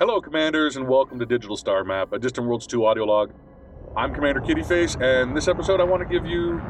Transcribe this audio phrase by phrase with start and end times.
[0.00, 3.32] Hello, Commanders, and welcome to Digital Starmap, a Distant Worlds 2 audio log.
[3.96, 6.60] I'm Commander Kittyface, and this episode I want to give you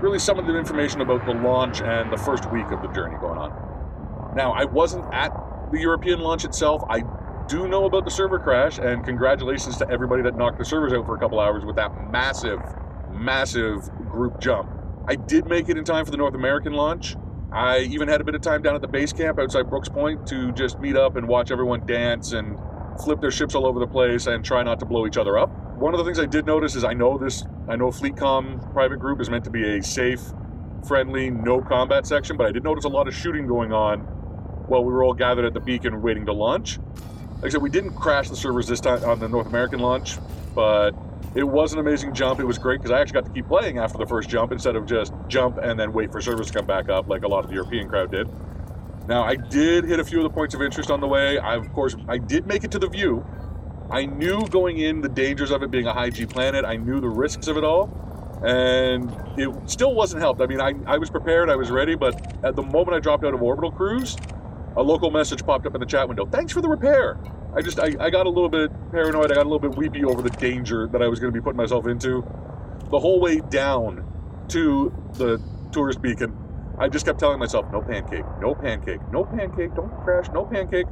[0.00, 3.16] really some of the information about the launch and the first week of the journey
[3.20, 4.36] going on.
[4.36, 5.32] Now, I wasn't at
[5.72, 6.84] the European launch itself.
[6.88, 7.02] I
[7.48, 11.06] do know about the server crash, and congratulations to everybody that knocked the servers out
[11.06, 12.60] for a couple hours with that massive,
[13.10, 14.70] massive group jump.
[15.08, 17.16] I did make it in time for the North American launch.
[17.52, 20.24] I even had a bit of time down at the base camp outside Brooks Point
[20.28, 22.56] to just meet up and watch everyone dance and
[23.02, 25.50] flip their ships all over the place and try not to blow each other up.
[25.76, 28.98] One of the things I did notice is I know this, I know FleetCom private
[28.98, 30.20] group is meant to be a safe,
[30.86, 34.00] friendly, no combat section, but I did notice a lot of shooting going on
[34.68, 36.78] while we were all gathered at the beacon waiting to launch.
[37.36, 40.18] Like I said, we didn't crash the servers this time on the North American launch,
[40.54, 40.92] but
[41.34, 42.38] it was an amazing jump.
[42.38, 44.76] It was great because I actually got to keep playing after the first jump instead
[44.76, 47.44] of just jump and then wait for service to come back up like a lot
[47.44, 48.28] of the European crowd did.
[49.08, 51.38] Now, I did hit a few of the points of interest on the way.
[51.38, 53.24] I, of course, I did make it to the view.
[53.90, 56.64] I knew going in the dangers of it being a high G planet.
[56.64, 57.90] I knew the risks of it all.
[58.44, 60.40] And it still wasn't helped.
[60.40, 63.24] I mean, I, I was prepared, I was ready, but at the moment I dropped
[63.24, 64.16] out of orbital cruise,
[64.76, 66.24] a local message popped up in the chat window.
[66.24, 67.18] Thanks for the repair.
[67.54, 69.32] I just I, I got a little bit paranoid.
[69.32, 71.42] I got a little bit weepy over the danger that I was going to be
[71.42, 72.22] putting myself into.
[72.90, 74.09] The whole way down
[74.50, 76.36] to the tourist beacon,
[76.78, 80.86] I just kept telling myself, no pancake, no pancake, no pancake, don't crash, no pancake.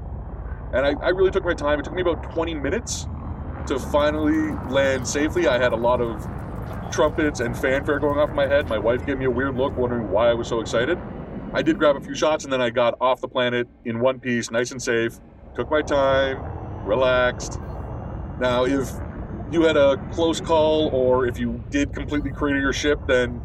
[0.73, 1.81] And I, I really took my time.
[1.81, 3.07] It took me about 20 minutes
[3.67, 5.49] to finally land safely.
[5.49, 6.27] I had a lot of
[6.91, 8.69] trumpets and fanfare going off in my head.
[8.69, 10.99] My wife gave me a weird look, wondering why I was so excited.
[11.55, 14.21] I did grab a few shots and then I got off the planet in one
[14.21, 15.19] piece, nice and safe
[15.59, 16.39] took my time,
[16.87, 17.59] relaxed.
[18.39, 18.93] Now, if
[19.51, 23.43] you had a close call or if you did completely crater your ship, then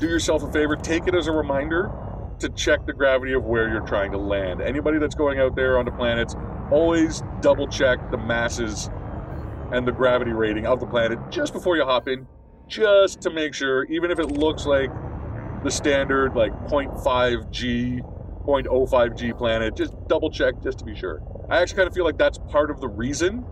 [0.00, 1.90] do yourself a favor, take it as a reminder
[2.38, 4.62] to check the gravity of where you're trying to land.
[4.62, 6.34] Anybody that's going out there onto planets,
[6.70, 8.90] always double check the masses
[9.72, 12.26] and the gravity rating of the planet just before you hop in,
[12.66, 14.90] just to make sure, even if it looks like
[15.62, 18.00] the standard like 0.5 G,
[18.46, 21.20] 0.05 G planet, just double check just to be sure.
[21.50, 23.44] I actually kind of feel like that's part of the reason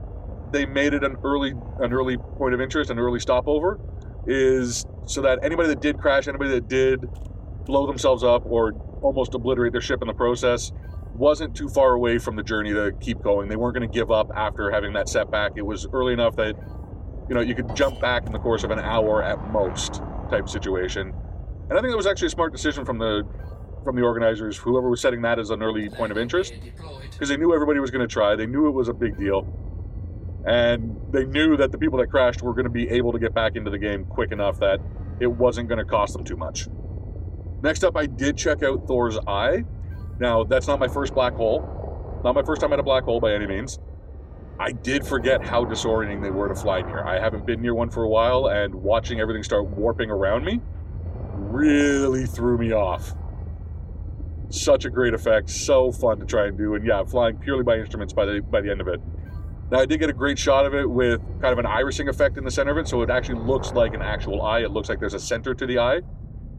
[0.51, 1.51] they made it an early
[1.81, 3.79] an early point of interest, an early stopover,
[4.27, 7.01] is so that anybody that did crash, anybody that did
[7.65, 10.73] blow themselves up or almost obliterate their ship in the process,
[11.15, 13.49] wasn't too far away from the journey to keep going.
[13.49, 15.53] They weren't going to give up after having that setback.
[15.57, 16.55] It was early enough that
[17.29, 20.49] you know you could jump back in the course of an hour at most type
[20.49, 21.13] situation.
[21.69, 23.25] And I think that was actually a smart decision from the
[23.85, 26.53] from the organizers, whoever was setting that as an early point of interest,
[27.11, 28.37] because they knew everybody was going to try.
[28.37, 29.47] They knew it was a big deal.
[30.49, 33.35] And they knew that the people that crashed were going to be able to get
[33.35, 34.81] back into the game quick enough that
[35.21, 36.69] it wasn't going to cost them too much.
[37.63, 39.65] Next up, I did check out Thor's Eye.
[40.19, 42.21] Now, that's not my first black hole.
[42.25, 43.79] Not my first time at a black hole by any means.
[44.59, 47.05] I did forget how disorienting they were to fly near.
[47.05, 50.61] I haven't been near one for a while, and watching everything start warping around me
[51.35, 53.15] really threw me off
[54.51, 57.77] such a great effect, so fun to try and do, and yeah, flying purely by
[57.77, 59.01] instruments by the by the end of it.
[59.71, 62.39] Now I did get a great shot of it with kind of an irising effect
[62.39, 64.61] in the center of it, so it actually looks like an actual eye.
[64.61, 66.01] It looks like there's a center to the eye,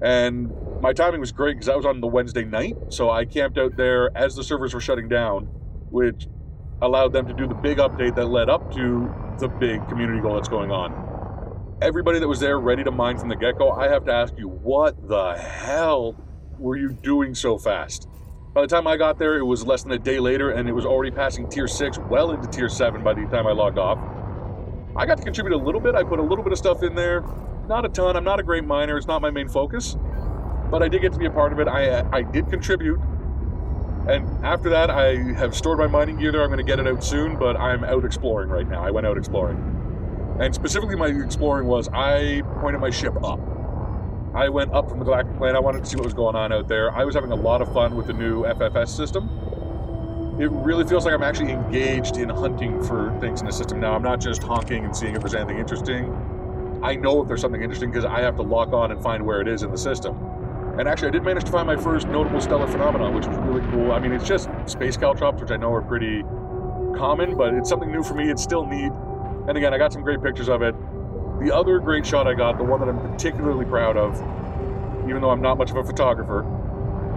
[0.02, 3.58] and my timing was great because I was on the Wednesday night, so I camped
[3.58, 5.46] out there as the servers were shutting down,
[5.90, 6.28] which
[6.82, 10.36] allowed them to do the big update that led up to the big community goal
[10.36, 11.78] that's going on.
[11.82, 14.34] Everybody that was there ready to mine from the get go, I have to ask
[14.38, 16.16] you, what the hell
[16.60, 18.09] were you doing so fast?
[18.52, 20.74] By the time I got there, it was less than a day later, and it
[20.74, 24.00] was already passing tier 6, well into tier 7 by the time I logged off.
[24.96, 25.94] I got to contribute a little bit.
[25.94, 27.24] I put a little bit of stuff in there.
[27.68, 28.18] Not a ton.
[28.18, 28.98] I'm not a great miner.
[28.98, 29.98] It's not my main focus.
[30.72, 31.68] But I did get to be a part of it.
[31.68, 33.00] I, uh, I did contribute.
[34.08, 36.42] And after that, I have stored my mining gear there.
[36.42, 38.84] I'm going to get it out soon, but I'm out exploring right now.
[38.84, 39.58] I went out exploring.
[40.40, 43.40] And specifically, my exploring was I pointed my ship up.
[44.40, 45.54] I went up from the Galactic Plane.
[45.54, 46.96] I wanted to see what was going on out there.
[46.96, 49.28] I was having a lot of fun with the new FSS system.
[50.40, 53.94] It really feels like I'm actually engaged in hunting for things in the system now.
[53.94, 56.80] I'm not just honking and seeing if there's anything interesting.
[56.82, 59.42] I know if there's something interesting because I have to lock on and find where
[59.42, 60.16] it is in the system.
[60.80, 63.70] And actually, I did manage to find my first notable stellar phenomenon, which was really
[63.72, 63.92] cool.
[63.92, 66.22] I mean, it's just space caltrops, which I know are pretty
[66.96, 68.32] common, but it's something new for me.
[68.32, 68.94] It's still neat.
[69.50, 70.74] And again, I got some great pictures of it.
[71.40, 74.22] The other great shot I got, the one that I'm particularly proud of,
[75.10, 76.46] even though I'm not much of a photographer,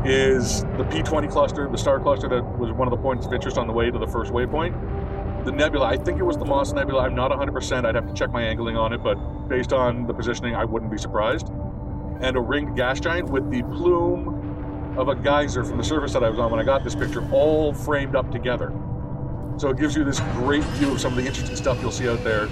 [0.04, 3.56] is the P20 cluster, the star cluster that was one of the points of interest
[3.56, 5.44] on the way to the first waypoint.
[5.44, 7.02] The nebula, I think it was the Moss Nebula.
[7.02, 7.84] I'm not 100%.
[7.84, 9.14] I'd have to check my angling on it, but
[9.48, 11.48] based on the positioning, I wouldn't be surprised.
[12.20, 16.22] And a ringed gas giant with the plume of a geyser from the surface that
[16.22, 18.72] I was on when I got this picture all framed up together.
[19.56, 22.08] So it gives you this great view of some of the interesting stuff you'll see
[22.08, 22.48] out there.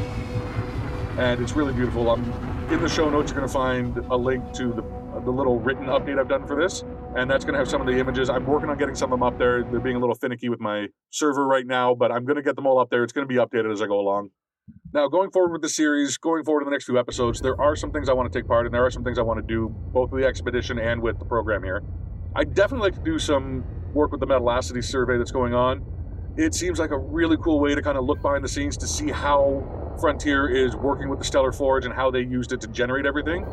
[1.18, 2.10] And it's really beautiful.
[2.10, 2.24] I'm
[2.72, 4.82] in the show notes, you're going to find a link to the,
[5.24, 6.84] the little written update I've done for this.
[7.16, 8.30] And that's going to have some of the images.
[8.30, 9.64] I'm working on getting some of them up there.
[9.64, 12.56] They're being a little finicky with my server right now, but I'm going to get
[12.56, 13.02] them all up there.
[13.02, 14.30] It's going to be updated as I go along.
[14.92, 17.74] Now, going forward with the series, going forward in the next few episodes, there are
[17.74, 18.72] some things I want to take part in.
[18.72, 21.24] There are some things I want to do, both with the expedition and with the
[21.24, 21.82] program here.
[22.34, 25.84] I definitely like to do some work with the metallicity survey that's going on.
[26.36, 28.86] It seems like a really cool way to kind of look behind the scenes to
[28.86, 32.68] see how Frontier is working with the Stellar Forge and how they used it to
[32.68, 33.44] generate everything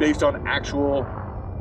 [0.00, 1.06] based on actual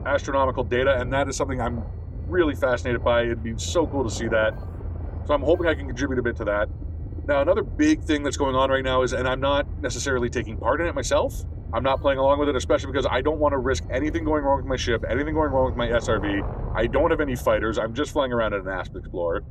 [0.05, 0.99] astronomical data.
[0.99, 1.83] And that is something I'm
[2.27, 3.23] really fascinated by.
[3.23, 4.57] It'd be so cool to see that.
[5.27, 6.69] So I'm hoping I can contribute a bit to that.
[7.27, 10.57] Now, another big thing that's going on right now is, and I'm not necessarily taking
[10.57, 13.51] part in it myself, I'm not playing along with it, especially because I don't want
[13.51, 16.73] to risk anything going wrong with my ship, anything going wrong with my SRV.
[16.75, 17.77] I don't have any fighters.
[17.77, 19.41] I'm just flying around in an Asp Explorer.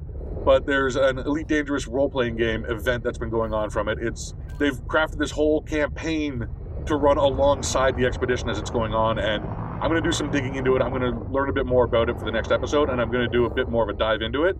[0.45, 3.99] But there's an Elite Dangerous role-playing game event that's been going on from it.
[4.01, 6.49] It's they've crafted this whole campaign
[6.89, 10.31] to run alongside the expedition as it's going on, and I'm going to do some
[10.31, 10.83] digging into it.
[10.83, 13.11] I'm going to learn a bit more about it for the next episode, and I'm
[13.11, 14.57] going to do a bit more of a dive into it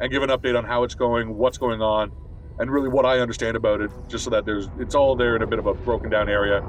[0.00, 2.12] and give an update on how it's going, what's going on,
[2.58, 5.42] and really what I understand about it, just so that there's it's all there in
[5.42, 6.62] a bit of a broken down area.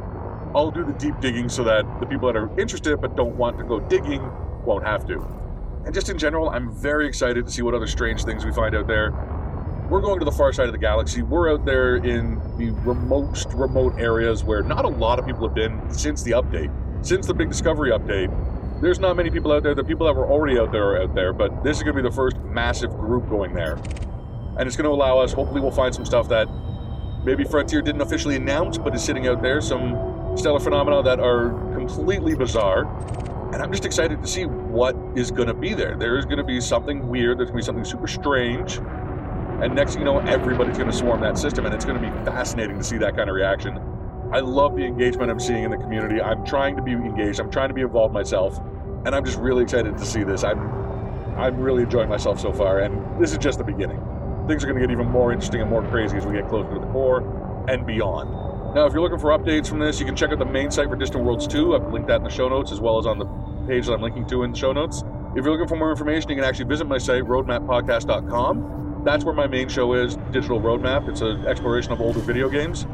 [0.54, 3.58] I'll do the deep digging so that the people that are interested but don't want
[3.58, 4.22] to go digging
[4.66, 5.26] won't have to.
[5.86, 8.76] And just in general, I'm very excited to see what other strange things we find
[8.76, 9.14] out there.
[9.92, 11.22] We're going to the far side of the galaxy.
[11.22, 15.54] We're out there in the most remote areas where not a lot of people have
[15.54, 16.72] been since the update,
[17.06, 18.32] since the big Discovery update.
[18.82, 19.76] There's not many people out there.
[19.76, 22.02] The people that were already out there are out there, but this is going to
[22.02, 23.78] be the first massive group going there
[24.58, 25.34] and it's going to allow us.
[25.34, 26.48] Hopefully, we'll find some stuff that
[27.24, 29.62] maybe Frontier didn't officially announce, but is sitting out there.
[29.62, 32.86] Some stellar phenomena that are completely bizarre,
[33.54, 35.96] and I'm just excited to see what is going to be there.
[35.98, 37.40] There is going to be something weird.
[37.40, 38.80] There's going to be something super strange,
[39.62, 42.10] and next thing you know, everybody's going to swarm that system, and it's going to
[42.10, 43.80] be fascinating to see that kind of reaction.
[44.32, 46.22] I love the engagement I'm seeing in the community.
[46.22, 47.40] I'm trying to be engaged.
[47.40, 48.60] I'm trying to be involved myself,
[49.06, 50.44] and I'm just really excited to see this.
[50.44, 50.82] I'm
[51.38, 54.02] I'm really enjoying myself so far, and this is just the beginning
[54.48, 56.74] things are going to get even more interesting and more crazy as we get closer
[56.74, 58.30] to the core and beyond.
[58.76, 60.90] Now, if you're looking for updates from this, you can check out the main site
[60.90, 61.76] for Distant Worlds 2.
[61.76, 63.26] I've linked that in the show notes as well as on the
[63.68, 65.04] page that I'm linking to in the show notes.
[65.36, 68.82] If you're looking for more information, you can actually visit my site, roadmappodcast.com.
[69.04, 71.10] That's where my main show is, Digital Roadmap.
[71.10, 72.86] It's an exploration of older video games.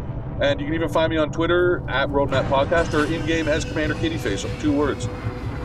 [0.41, 3.65] And you can even find me on Twitter at Roadmap Podcast or in game as
[3.65, 5.09] Commander Kittyface, two words.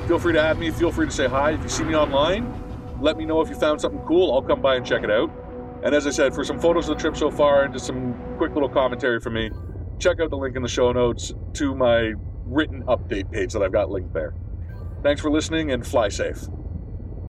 [0.09, 1.53] Feel free to add me, feel free to say hi.
[1.53, 2.53] If you see me online,
[3.01, 4.33] let me know if you found something cool.
[4.33, 5.31] I'll come by and check it out.
[5.85, 8.15] And as I said, for some photos of the trip so far and just some
[8.37, 9.51] quick little commentary from me,
[10.01, 12.15] check out the link in the show notes to my
[12.47, 14.35] written update page that I've got linked there.
[15.03, 16.47] Thanks for listening and fly safe.